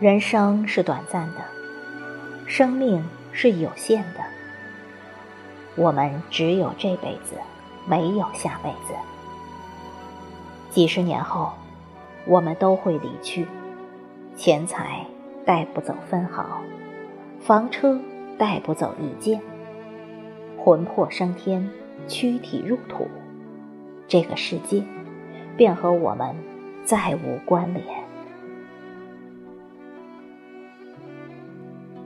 [0.00, 1.40] 人生是短暂的，
[2.46, 4.20] 生命是有限的。
[5.74, 7.34] 我们只有这辈子，
[7.84, 8.94] 没有下辈子。
[10.70, 11.52] 几十年后，
[12.26, 13.44] 我们都会离去，
[14.36, 15.04] 钱财
[15.44, 16.60] 带不走分毫，
[17.40, 17.98] 房车
[18.38, 19.40] 带不走一件，
[20.56, 21.68] 魂魄升天，
[22.06, 23.08] 躯体入土，
[24.06, 24.80] 这个世界
[25.56, 26.36] 便和我们
[26.84, 27.84] 再无关联。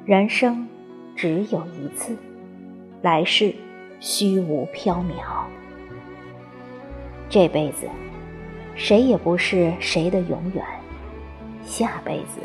[0.05, 0.66] 人生
[1.15, 2.16] 只有一次，
[3.02, 3.55] 来世
[4.01, 5.45] 虚无缥缈。
[7.29, 7.88] 这辈子，
[8.74, 10.65] 谁也不是谁的永远；
[11.63, 12.41] 下辈子，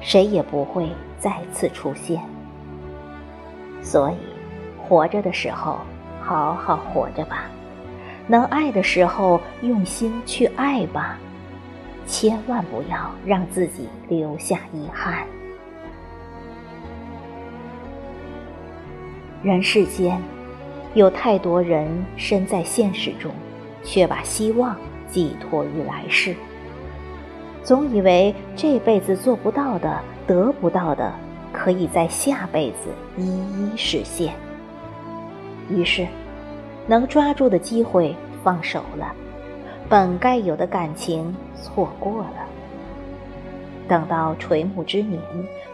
[0.00, 2.18] 谁也不会再次出现。
[3.82, 4.16] 所以，
[4.82, 5.78] 活着的时候
[6.22, 7.50] 好好活着吧，
[8.26, 11.18] 能爱的时候用心去爱吧，
[12.06, 15.26] 千万不要让自己留下遗憾。
[19.42, 20.20] 人世间，
[20.94, 23.30] 有太多人身在现实中，
[23.84, 24.74] 却把希望
[25.08, 26.34] 寄托于来世，
[27.62, 31.12] 总以为这辈子做不到的、得不到的，
[31.52, 34.34] 可以在下辈子一一实现。
[35.70, 36.06] 于是，
[36.86, 39.14] 能抓住的机会放手了，
[39.88, 42.48] 本该有的感情错过了，
[43.86, 45.20] 等到垂暮之年，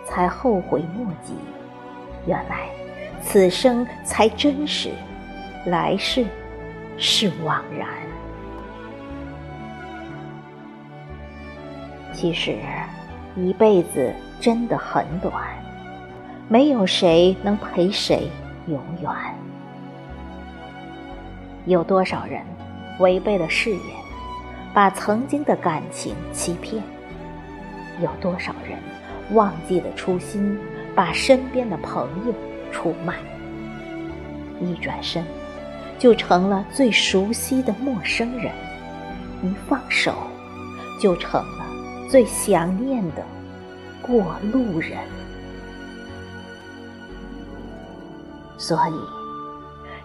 [0.05, 1.33] 才后悔莫及。
[2.27, 2.82] 原来。
[3.25, 4.91] 此生才真实，
[5.67, 6.27] 来世
[6.99, 7.89] 是枉然。
[12.13, 12.57] 其实，
[13.35, 15.33] 一辈子真的很短，
[16.49, 18.29] 没有谁能陪谁
[18.67, 19.11] 永远。
[21.65, 22.43] 有多少人
[22.99, 23.81] 违背了誓言，
[24.75, 26.83] 把曾经的感情欺骗？
[28.01, 28.79] 有多少人
[29.33, 30.59] 忘记了初心，
[30.95, 32.35] 把身边的朋友？
[32.73, 33.15] 出卖，
[34.61, 35.25] 一转身，
[35.99, 38.51] 就成了最熟悉的陌生人；
[39.43, 40.15] 一放手，
[41.01, 41.67] 就成了
[42.11, 43.25] 最想念的
[44.01, 44.99] 过路人。
[48.59, 48.95] 所以，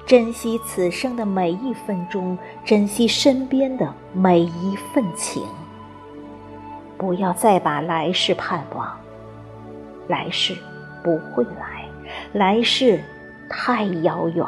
[0.06, 5.44] 珍惜此生的每一分钟，珍惜身边的每一份情，
[6.98, 8.98] 不要再把来世盼望，
[10.08, 10.56] 来世
[11.04, 11.77] 不会来。
[12.34, 13.00] 来世
[13.50, 14.46] 太遥远，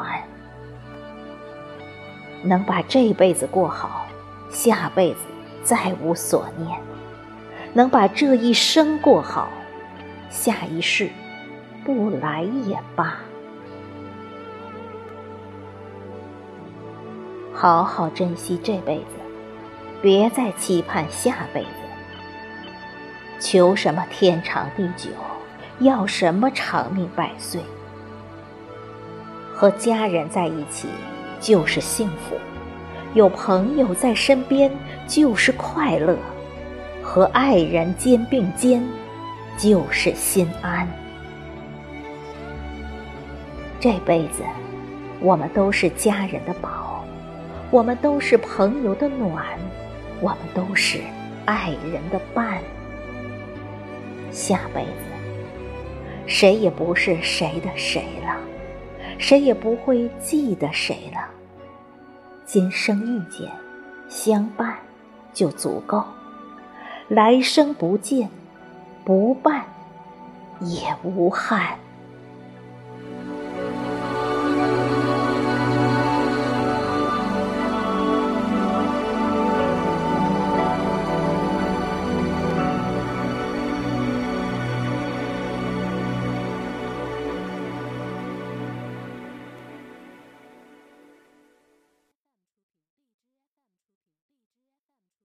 [2.42, 4.06] 能把这辈子过好，
[4.50, 5.20] 下辈子
[5.62, 6.78] 再无所念；
[7.72, 9.50] 能把这一生过好，
[10.28, 11.10] 下一世
[11.84, 13.18] 不来也罢。
[17.52, 19.04] 好好珍惜这辈子，
[20.00, 21.68] 别再期盼下辈子。
[23.38, 25.10] 求什么天长地久？
[25.80, 27.60] 要什么长命百岁？
[29.54, 30.88] 和家人在一起
[31.40, 32.36] 就是幸福，
[33.14, 34.70] 有朋友在身边
[35.06, 36.18] 就是快乐，
[37.02, 38.86] 和爱人肩并肩
[39.56, 40.86] 就是心安。
[43.78, 44.42] 这辈子，
[45.18, 47.02] 我们都是家人的宝，
[47.70, 49.46] 我们都是朋友的暖，
[50.20, 51.00] 我们都是
[51.46, 52.58] 爱人的伴。
[54.30, 55.19] 下辈子。
[56.30, 58.36] 谁也不是谁的谁了，
[59.18, 61.28] 谁也不会记得谁了。
[62.46, 63.50] 今生遇见，
[64.08, 64.78] 相伴
[65.34, 65.98] 就足够；
[67.08, 68.30] 来生不见，
[69.04, 69.64] 不伴
[70.60, 71.76] 也无憾。